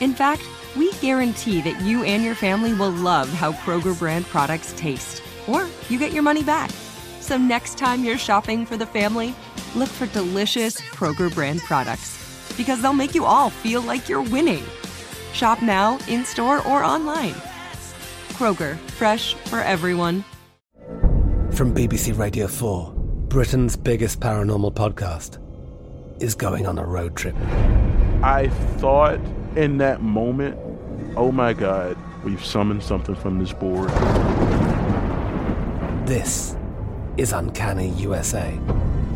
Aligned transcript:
In 0.00 0.14
fact, 0.14 0.42
we 0.76 0.92
guarantee 0.94 1.60
that 1.60 1.80
you 1.82 2.04
and 2.04 2.24
your 2.24 2.34
family 2.34 2.72
will 2.72 2.90
love 2.90 3.28
how 3.28 3.52
Kroger 3.52 3.98
brand 3.98 4.24
products 4.26 4.72
taste, 4.76 5.22
or 5.46 5.66
you 5.90 5.98
get 5.98 6.12
your 6.12 6.22
money 6.22 6.42
back. 6.42 6.70
So 7.20 7.36
next 7.36 7.76
time 7.76 8.02
you're 8.02 8.16
shopping 8.16 8.64
for 8.64 8.78
the 8.78 8.86
family, 8.86 9.34
look 9.74 9.88
for 9.90 10.06
delicious 10.06 10.80
Kroger 10.80 11.32
brand 11.32 11.60
products 11.60 12.16
because 12.56 12.80
they'll 12.80 12.94
make 12.94 13.14
you 13.14 13.26
all 13.26 13.50
feel 13.50 13.82
like 13.82 14.08
you're 14.08 14.22
winning. 14.22 14.64
Shop 15.34 15.62
now, 15.62 15.98
in 16.08 16.24
store, 16.24 16.66
or 16.66 16.82
online. 16.82 17.34
Kroger, 18.30 18.76
fresh 18.96 19.34
for 19.34 19.60
everyone. 19.60 20.24
From 21.52 21.74
BBC 21.74 22.16
Radio 22.18 22.46
4, 22.46 22.92
Britain's 23.28 23.76
biggest 23.76 24.18
paranormal 24.20 24.72
podcast 24.72 25.38
is 26.22 26.34
going 26.34 26.66
on 26.66 26.78
a 26.78 26.84
road 26.86 27.16
trip. 27.16 27.36
I 28.22 28.48
thought 28.78 29.20
in 29.56 29.78
that 29.78 30.02
moment, 30.02 30.58
oh 31.16 31.32
my 31.32 31.52
God, 31.52 31.96
we've 32.24 32.44
summoned 32.44 32.82
something 32.82 33.14
from 33.14 33.38
this 33.38 33.52
board. 33.52 33.90
This 36.06 36.56
is 37.16 37.32
Uncanny 37.32 37.90
USA. 37.90 38.58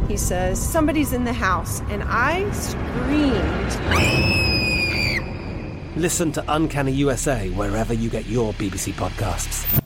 He 0.09 0.17
says, 0.17 0.61
Somebody's 0.61 1.13
in 1.13 1.25
the 1.25 1.33
house, 1.33 1.81
and 1.83 2.03
I 2.07 2.51
screamed. 2.53 3.73
Listen 5.97 6.33
to 6.33 6.45
Uncanny 6.49 6.93
USA 6.93 7.49
wherever 7.51 7.95
you 7.95 8.11
get 8.11 8.27
your 8.27 8.53
BBC 8.55 8.93
podcasts, 8.93 9.83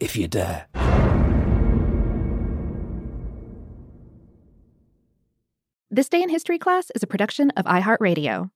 if 0.00 0.16
you 0.16 0.26
dare. 0.28 0.66
This 5.90 6.08
Day 6.08 6.22
in 6.22 6.28
History 6.28 6.58
class 6.58 6.90
is 6.94 7.02
a 7.02 7.06
production 7.06 7.50
of 7.52 7.64
iHeartRadio. 7.64 8.50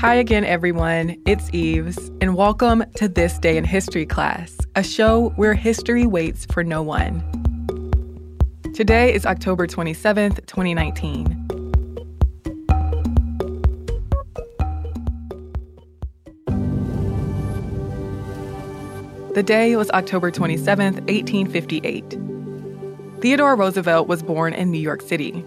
Hi 0.00 0.14
again, 0.14 0.44
everyone. 0.46 1.20
It's 1.26 1.52
Eves, 1.52 2.10
and 2.22 2.34
welcome 2.34 2.82
to 2.94 3.06
This 3.06 3.38
Day 3.38 3.58
in 3.58 3.64
History 3.64 4.06
class, 4.06 4.56
a 4.74 4.82
show 4.82 5.28
where 5.36 5.52
history 5.52 6.06
waits 6.06 6.46
for 6.46 6.64
no 6.64 6.82
one. 6.82 7.22
Today 8.74 9.12
is 9.12 9.26
October 9.26 9.66
27th, 9.66 10.46
2019. 10.46 11.26
The 19.34 19.42
day 19.42 19.76
was 19.76 19.90
October 19.90 20.30
27th, 20.30 20.94
1858. 21.10 23.20
Theodore 23.20 23.54
Roosevelt 23.54 24.08
was 24.08 24.22
born 24.22 24.54
in 24.54 24.70
New 24.70 24.80
York 24.80 25.02
City. 25.02 25.44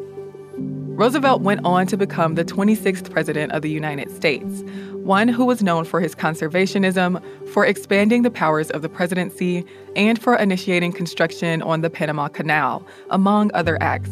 Roosevelt 0.96 1.42
went 1.42 1.66
on 1.66 1.88
to 1.88 1.98
become 1.98 2.36
the 2.36 2.46
26th 2.46 3.10
President 3.10 3.52
of 3.52 3.64
the 3.64 3.70
United 3.70 4.12
States, 4.16 4.62
one 4.92 5.28
who 5.28 5.44
was 5.44 5.64
known 5.64 5.86
for 5.86 6.00
his 6.00 6.14
conservationism, 6.14 7.20
for 7.50 7.66
expanding 7.66 8.22
the 8.22 8.30
powers 8.30 8.70
of 8.70 8.84
the 8.84 8.90
presidency, 8.90 9.66
and 9.96 10.22
for 10.22 10.36
initiating 10.36 10.92
construction 10.92 11.64
on 11.64 11.82
the 11.82 11.90
Panama 11.90 12.28
Canal, 12.28 12.86
among 13.10 13.50
other 13.56 13.82
acts. 13.82 14.12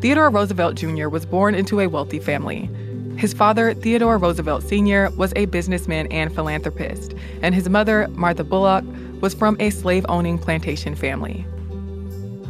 Theodore 0.00 0.30
Roosevelt 0.30 0.74
Jr. 0.74 1.10
was 1.10 1.26
born 1.26 1.54
into 1.54 1.80
a 1.80 1.86
wealthy 1.86 2.18
family. 2.18 2.70
His 3.18 3.34
father, 3.34 3.74
Theodore 3.74 4.16
Roosevelt 4.16 4.62
Sr., 4.62 5.10
was 5.18 5.34
a 5.36 5.44
businessman 5.44 6.06
and 6.06 6.34
philanthropist, 6.34 7.12
and 7.42 7.54
his 7.54 7.68
mother, 7.68 8.08
Martha 8.12 8.42
Bulloch, 8.42 8.86
was 9.20 9.34
from 9.34 9.54
a 9.60 9.68
slave 9.68 10.06
owning 10.08 10.38
plantation 10.38 10.94
family. 10.94 11.44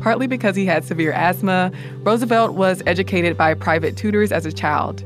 Partly 0.01 0.27
because 0.27 0.57
he 0.57 0.67
had 0.67 0.85
severe 0.85 1.13
asthma, 1.13 1.73
Roosevelt 2.03 2.55
was 2.55 2.83
educated 2.87 3.37
by 3.37 3.55
private 3.55 3.97
tutors 3.97 4.33
as 4.33 4.47
a 4.47 4.53
child. 4.53 5.05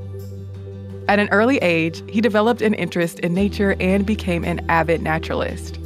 At 1.08 1.18
an 1.18 1.28
early 1.30 1.58
age, 1.58 2.02
he 2.08 2.20
developed 2.20 2.62
an 2.62 2.74
interest 2.74 3.18
in 3.20 3.34
nature 3.34 3.74
and 3.80 4.06
became 4.06 4.44
an 4.44 4.64
avid 4.68 5.02
naturalist. 5.02 5.78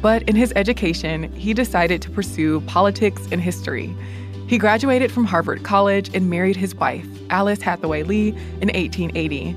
But 0.00 0.22
in 0.24 0.36
his 0.36 0.52
education, 0.56 1.32
he 1.32 1.54
decided 1.54 2.02
to 2.02 2.10
pursue 2.10 2.60
politics 2.62 3.26
and 3.30 3.40
history. 3.40 3.94
He 4.48 4.58
graduated 4.58 5.10
from 5.10 5.24
Harvard 5.24 5.62
College 5.62 6.14
and 6.14 6.28
married 6.28 6.56
his 6.56 6.74
wife, 6.74 7.06
Alice 7.30 7.62
Hathaway 7.62 8.02
Lee, 8.02 8.28
in 8.60 8.68
1880. 8.68 9.56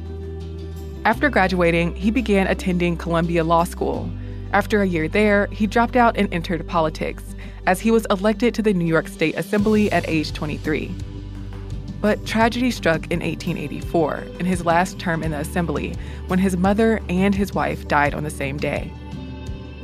After 1.04 1.30
graduating, 1.30 1.96
he 1.96 2.12
began 2.12 2.48
attending 2.48 2.96
Columbia 2.96 3.44
Law 3.44 3.66
School. 3.66 4.10
After 4.54 4.82
a 4.82 4.88
year 4.88 5.08
there, 5.08 5.48
he 5.52 5.68
dropped 5.68 5.96
out 5.96 6.16
and 6.18 6.34
entered 6.34 6.66
politics, 6.68 7.35
as 7.68 7.80
he 7.80 7.92
was 7.92 8.06
elected 8.10 8.54
to 8.54 8.62
the 8.62 8.74
New 8.74 8.86
York 8.86 9.08
State 9.08 9.36
Assembly 9.38 9.92
at 9.92 10.08
age 10.08 10.34
23. 10.34 10.94
But 12.02 12.26
tragedy 12.26 12.72
struck 12.72 13.12
in 13.12 13.20
1884, 13.20 14.26
in 14.40 14.46
his 14.46 14.66
last 14.66 15.00
term 15.00 15.24
in 15.24 15.32
the 15.32 15.40
Assembly, 15.40 15.96
when 16.28 16.40
his 16.40 16.56
mother 16.56 17.02
and 17.10 17.34
his 17.34 17.54
wife 17.54 17.88
died 17.88 18.14
on 18.14 18.24
the 18.24 18.30
same 18.30 18.58
day. 18.58 18.92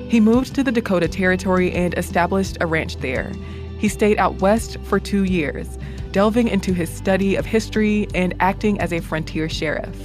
He 0.07 0.19
moved 0.19 0.53
to 0.55 0.63
the 0.63 0.71
Dakota 0.71 1.07
Territory 1.07 1.71
and 1.71 1.97
established 1.97 2.57
a 2.59 2.67
ranch 2.67 2.97
there. 2.97 3.31
He 3.79 3.87
stayed 3.87 4.17
out 4.19 4.41
west 4.41 4.77
for 4.83 4.99
two 4.99 5.23
years, 5.23 5.79
delving 6.11 6.47
into 6.47 6.73
his 6.73 6.89
study 6.89 7.35
of 7.35 7.45
history 7.45 8.07
and 8.13 8.35
acting 8.39 8.79
as 8.79 8.91
a 8.91 8.99
frontier 8.99 9.49
sheriff. 9.49 9.95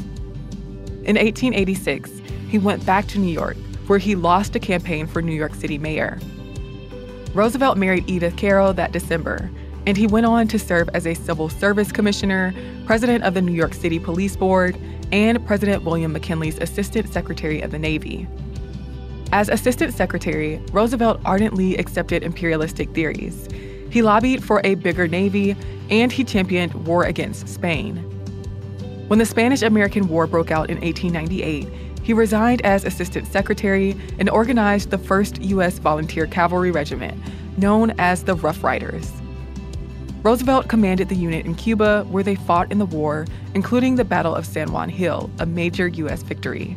In 1.04 1.16
1886, 1.16 2.10
he 2.48 2.59
went 2.59 2.86
back 2.86 3.06
to 3.09 3.19
New 3.19 3.32
York, 3.32 3.56
where 3.88 3.98
he 3.98 4.15
lost 4.15 4.56
a 4.56 4.60
campaign 4.60 5.06
for 5.06 5.20
New 5.20 5.34
York 5.34 5.54
City 5.54 5.76
mayor. 5.76 6.19
Roosevelt 7.36 7.76
married 7.76 8.08
Edith 8.08 8.34
Carow 8.38 8.72
that 8.72 8.92
December, 8.92 9.50
and 9.86 9.94
he 9.94 10.06
went 10.06 10.24
on 10.24 10.48
to 10.48 10.58
serve 10.58 10.88
as 10.94 11.06
a 11.06 11.12
civil 11.12 11.50
service 11.50 11.92
commissioner, 11.92 12.54
president 12.86 13.24
of 13.24 13.34
the 13.34 13.42
New 13.42 13.52
York 13.52 13.74
City 13.74 13.98
Police 13.98 14.34
Board, 14.36 14.74
and 15.12 15.47
President 15.47 15.84
William 15.84 16.14
McKinley's 16.14 16.56
assistant 16.56 17.12
secretary 17.12 17.60
of 17.60 17.72
the 17.72 17.78
Navy. 17.78 18.26
As 19.32 19.50
assistant 19.50 19.92
secretary, 19.92 20.62
Roosevelt 20.72 21.21
ardently 21.27 21.77
accepted 21.77 22.22
imperialistic 22.22 22.94
theories. 22.94 23.47
He 23.91 24.00
lobbied 24.00 24.42
for 24.42 24.62
a 24.65 24.74
bigger 24.74 25.06
navy, 25.06 25.54
and 25.91 26.10
he 26.10 26.24
championed 26.24 26.86
war 26.86 27.04
against 27.04 27.48
Spain. 27.48 27.97
When 29.09 29.18
the 29.18 29.27
Spanish 29.27 29.60
American 29.60 30.09
War 30.09 30.27
broke 30.27 30.50
out 30.50 30.71
in 30.71 30.80
1898, 30.80 31.68
he 32.06 32.12
resigned 32.12 32.64
as 32.64 32.84
assistant 32.84 33.26
secretary 33.26 33.97
and 34.20 34.30
organized 34.30 34.91
the 34.91 34.98
first 34.98 35.42
U.S. 35.42 35.80
Volunteer 35.80 36.28
Cavalry 36.28 36.70
Regiment, 36.70 37.20
known 37.58 37.92
as 37.98 38.22
the 38.22 38.36
Rough 38.36 38.62
Riders. 38.62 39.10
Roosevelt 40.22 40.68
commanded 40.68 41.08
the 41.08 41.16
unit 41.16 41.44
in 41.47 41.56
Cuba 41.56 42.04
where 42.04 42.22
they 42.22 42.36
fought 42.36 42.70
in 42.70 42.78
the 42.78 42.86
war, 42.86 43.26
including 43.54 43.97
the 43.97 44.04
Battle 44.04 44.36
of 44.36 44.47
San 44.47 44.70
Juan 44.70 44.88
Hill, 44.88 45.28
a 45.41 45.47
major 45.47 45.88
U.S. 45.88 46.22
victory. 46.22 46.76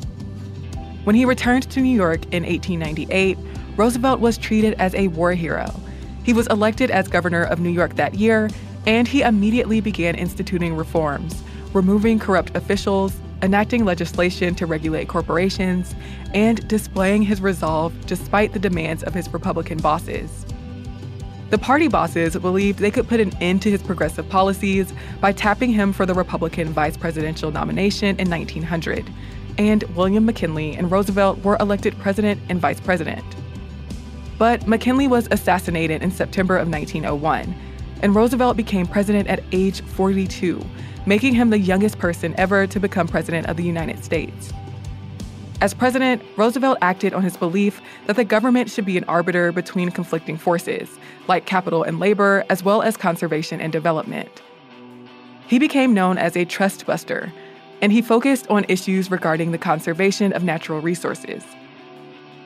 When 1.03 1.15
he 1.15 1.25
returned 1.25 1.69
to 1.69 1.79
New 1.79 1.95
York 1.95 2.23
in 2.33 2.41
1898, 2.43 3.37
Roosevelt 3.77 4.19
was 4.19 4.35
treated 4.35 4.73
as 4.79 4.95
a 4.95 5.09
war 5.09 5.33
hero. 5.33 5.71
He 6.23 6.33
was 6.33 6.47
elected 6.47 6.89
as 6.89 7.07
governor 7.07 7.43
of 7.43 7.59
New 7.59 7.69
York 7.69 7.97
that 7.97 8.15
year, 8.15 8.49
and 8.87 9.07
he 9.07 9.21
immediately 9.21 9.79
began 9.79 10.15
instituting 10.15 10.75
reforms, 10.75 11.43
removing 11.71 12.17
corrupt 12.17 12.57
officials, 12.57 13.13
enacting 13.41 13.86
legislation 13.86 14.56
to 14.56 14.65
regulate 14.65 15.07
corporations, 15.07 15.95
and 16.33 16.68
displaying 16.68 17.21
his 17.24 17.41
resolve 17.41 17.94
despite 18.06 18.53
the 18.53 18.59
demands 18.59 19.03
of 19.03 19.13
his 19.13 19.31
Republican 19.33 19.77
bosses. 19.80 20.45
The 21.50 21.57
party 21.57 21.88
bosses 21.88 22.36
believed 22.36 22.77
they 22.77 22.91
could 22.91 23.07
put 23.07 23.19
an 23.19 23.36
end 23.41 23.63
to 23.63 23.71
his 23.71 23.81
progressive 23.81 24.30
policies 24.30 24.94
by 25.19 25.31
tapping 25.31 25.71
him 25.71 25.94
for 25.94 26.06
the 26.06 26.13
Republican 26.13 26.69
vice 26.69 26.95
presidential 26.95 27.50
nomination 27.50 28.19
in 28.19 28.30
1900, 28.30 29.12
and 29.57 29.83
William 29.95 30.25
McKinley 30.25 30.75
and 30.75 30.91
Roosevelt 30.91 31.39
were 31.39 31.57
elected 31.59 31.97
president 31.97 32.39
and 32.50 32.59
vice 32.59 32.80
president. 32.80 33.25
But 34.38 34.68
McKinley 34.68 35.07
was 35.07 35.27
assassinated 35.31 36.03
in 36.03 36.12
September 36.12 36.56
of 36.56 36.69
1901, 36.69 37.56
and 38.01 38.16
Roosevelt 38.16 38.57
became 38.57 38.86
president 38.86 39.28
at 39.28 39.44
age 39.51 39.81
42, 39.81 40.63
making 41.06 41.34
him 41.34 41.50
the 41.50 41.60
youngest 41.60 42.00
person 42.00 42.34
ever 42.38 42.68
to 42.68 42.80
become 42.80 43.07
president 43.07 43.48
of 43.48 43.57
the 43.57 43.63
United 43.63 44.04
States. 44.04 44.54
As 45.62 45.74
president, 45.74 46.22
Roosevelt 46.38 46.78
acted 46.81 47.13
on 47.13 47.22
his 47.22 47.36
belief 47.36 47.81
that 48.07 48.16
the 48.16 48.24
government 48.24 48.69
should 48.69 48.86
be 48.86 48.98
an 48.98 49.04
arbiter 49.06 49.51
between 49.51 49.92
conflicting 49.92 50.38
forces, 50.38 50.98
like 51.28 51.46
capital 51.46 51.84
and 51.84 52.00
labor, 52.00 52.46
as 52.50 52.63
well 52.63 52.81
as 52.81 52.96
conservation 52.96 53.60
and 53.60 53.74
development. 53.74 54.42
He 55.48 55.60
became 55.60 55.94
known 55.94 56.18
as 56.18 56.38
a 56.38 56.46
trust 56.46 56.86
buster, 56.86 57.34
and 57.81 57.92
he 57.92 58.01
focused 58.01 58.48
on 58.50 58.66
issues 58.69 59.12
regarding 59.12 59.51
the 59.51 59.57
conservation 59.57 60.31
of 60.31 60.44
natural 60.44 60.80
resources. 60.80 61.44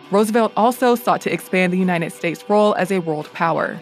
Roosevelt 0.10 0.52
also 0.58 0.96
sought 0.96 1.22
to 1.22 1.34
expand 1.34 1.72
the 1.72 1.78
United 1.78 2.14
States' 2.14 2.44
role 2.50 2.74
as 2.76 2.92
a 2.92 3.00
world 3.00 3.32
power. 3.34 3.80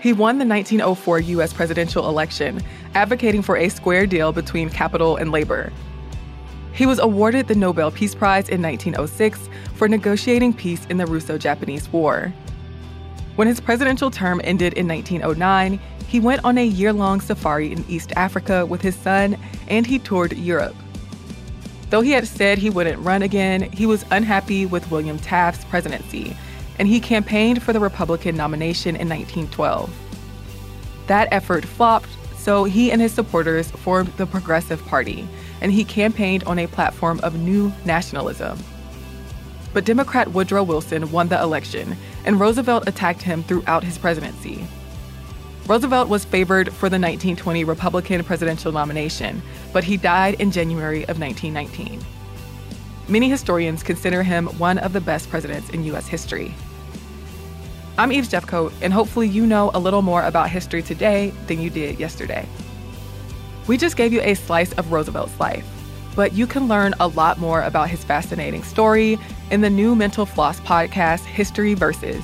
He 0.00 0.12
won 0.12 0.38
the 0.38 0.46
1904 0.46 1.20
U.S. 1.20 1.52
presidential 1.52 2.08
election, 2.08 2.62
advocating 2.94 3.42
for 3.42 3.56
a 3.56 3.68
square 3.68 4.06
deal 4.06 4.32
between 4.32 4.70
capital 4.70 5.16
and 5.16 5.32
labor, 5.32 5.72
he 6.78 6.86
was 6.86 7.00
awarded 7.00 7.48
the 7.48 7.56
Nobel 7.56 7.90
Peace 7.90 8.14
Prize 8.14 8.48
in 8.48 8.62
1906 8.62 9.48
for 9.74 9.88
negotiating 9.88 10.52
peace 10.52 10.86
in 10.86 10.96
the 10.96 11.06
Russo 11.06 11.36
Japanese 11.36 11.88
War. 11.88 12.32
When 13.34 13.48
his 13.48 13.58
presidential 13.58 14.12
term 14.12 14.40
ended 14.44 14.74
in 14.74 14.86
1909, 14.86 15.80
he 16.06 16.20
went 16.20 16.44
on 16.44 16.56
a 16.56 16.64
year 16.64 16.92
long 16.92 17.20
safari 17.20 17.72
in 17.72 17.84
East 17.88 18.12
Africa 18.14 18.64
with 18.64 18.80
his 18.80 18.94
son 18.94 19.36
and 19.66 19.88
he 19.88 19.98
toured 19.98 20.34
Europe. 20.34 20.76
Though 21.90 22.00
he 22.00 22.12
had 22.12 22.28
said 22.28 22.58
he 22.58 22.70
wouldn't 22.70 23.02
run 23.02 23.22
again, 23.22 23.62
he 23.72 23.84
was 23.84 24.04
unhappy 24.12 24.64
with 24.64 24.88
William 24.88 25.18
Taft's 25.18 25.64
presidency, 25.64 26.36
and 26.78 26.88
he 26.88 27.00
campaigned 27.00 27.62
for 27.62 27.72
the 27.72 27.80
Republican 27.80 28.36
nomination 28.36 28.96
in 28.96 29.08
1912. 29.08 29.92
That 31.06 31.28
effort 31.32 31.64
flopped, 31.64 32.10
so 32.36 32.64
he 32.64 32.92
and 32.92 33.00
his 33.00 33.12
supporters 33.12 33.70
formed 33.70 34.08
the 34.16 34.26
Progressive 34.26 34.84
Party, 34.86 35.26
and 35.60 35.72
he 35.72 35.84
campaigned 35.84 36.44
on 36.44 36.58
a 36.58 36.66
platform 36.66 37.20
of 37.22 37.38
new 37.38 37.72
nationalism. 37.84 38.58
But 39.72 39.84
Democrat 39.84 40.32
Woodrow 40.32 40.62
Wilson 40.62 41.10
won 41.10 41.28
the 41.28 41.40
election, 41.40 41.96
and 42.24 42.40
Roosevelt 42.40 42.88
attacked 42.88 43.22
him 43.22 43.42
throughout 43.42 43.84
his 43.84 43.98
presidency. 43.98 44.66
Roosevelt 45.66 46.08
was 46.08 46.24
favored 46.24 46.68
for 46.68 46.88
the 46.88 46.98
1920 46.98 47.64
Republican 47.64 48.24
presidential 48.24 48.72
nomination, 48.72 49.42
but 49.72 49.84
he 49.84 49.98
died 49.98 50.34
in 50.40 50.50
January 50.50 51.02
of 51.08 51.20
1919. 51.20 52.00
Many 53.08 53.28
historians 53.28 53.82
consider 53.82 54.22
him 54.22 54.46
one 54.58 54.78
of 54.78 54.92
the 54.92 55.00
best 55.00 55.28
presidents 55.28 55.68
in 55.70 55.84
U.S. 55.84 56.06
history. 56.06 56.54
I'm 57.98 58.12
Eve 58.12 58.28
Jeffcoat, 58.28 58.72
and 58.80 58.92
hopefully 58.92 59.26
you 59.26 59.44
know 59.44 59.72
a 59.74 59.80
little 59.80 60.02
more 60.02 60.22
about 60.22 60.50
history 60.50 60.84
today 60.84 61.32
than 61.48 61.60
you 61.60 61.68
did 61.68 61.98
yesterday. 61.98 62.48
We 63.66 63.76
just 63.76 63.96
gave 63.96 64.12
you 64.12 64.20
a 64.20 64.34
slice 64.34 64.72
of 64.74 64.92
Roosevelt's 64.92 65.40
life, 65.40 65.66
but 66.14 66.32
you 66.32 66.46
can 66.46 66.68
learn 66.68 66.94
a 67.00 67.08
lot 67.08 67.38
more 67.38 67.60
about 67.60 67.90
his 67.90 68.04
fascinating 68.04 68.62
story 68.62 69.18
in 69.50 69.62
the 69.62 69.68
new 69.68 69.96
Mental 69.96 70.26
Floss 70.26 70.60
podcast, 70.60 71.24
History 71.24 71.74
Versus. 71.74 72.22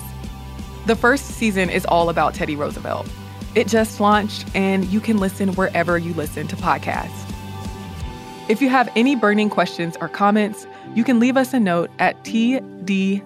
The 0.87 0.95
first 0.95 1.27
season 1.27 1.69
is 1.71 1.85
all 1.87 2.09
about 2.09 2.35
Teddy 2.35 2.55
Roosevelt. 2.55 3.09
It 3.57 3.67
just 3.67 3.99
launched, 3.99 4.47
and 4.55 4.85
you 4.85 5.01
can 5.01 5.19
listen 5.19 5.55
wherever 5.55 5.99
you 5.99 6.15
listen 6.15 6.47
to 6.47 6.57
podcasts. 6.57 7.24
If 8.47 8.61
you 8.61 8.69
have 8.69 8.91
any 8.95 9.17
burning 9.17 9.49
questions 9.49 9.97
or 10.03 10.09
comments, 10.09 10.67
you 10.95 11.03
can 11.03 11.19
leave 11.19 11.39
us 11.39 11.55
a 11.55 11.61
note 11.61 11.91
at 11.99 12.23
TDIHC 12.25 13.25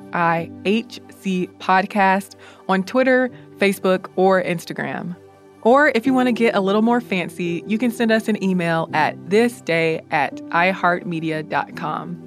Podcast 1.59 2.37
on 2.69 2.85
Twitter, 2.85 3.29
Facebook, 3.57 4.09
or 4.15 4.41
Instagram. 4.43 5.17
Or 5.63 5.89
if 5.89 6.07
you 6.07 6.15
want 6.15 6.29
to 6.29 6.33
get 6.33 6.55
a 6.55 6.61
little 6.61 6.83
more 6.83 7.01
fancy, 7.01 7.65
you 7.67 7.79
can 7.79 7.91
send 7.91 8.13
us 8.13 8.29
an 8.29 8.41
email 8.43 8.89
at 8.93 9.17
thisday 9.27 10.05
at 10.13 10.37
iheartmedia.com. 10.37 12.25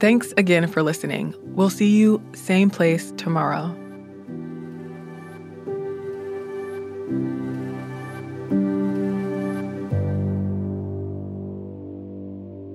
Thanks 0.00 0.32
again 0.36 0.66
for 0.66 0.82
listening. 0.82 1.34
We'll 1.54 1.70
see 1.70 1.96
you 1.96 2.20
same 2.32 2.70
place 2.70 3.12
tomorrow. 3.18 3.76